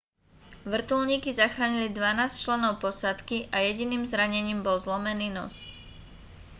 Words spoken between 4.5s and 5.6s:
bol zlomený nos